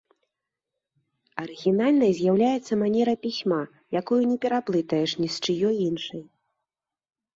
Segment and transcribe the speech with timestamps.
[1.41, 3.61] Арыгінальнай з'яўляецца манера пісьма,
[4.03, 6.21] якую не пераблытаеш ні з чыёй іншай.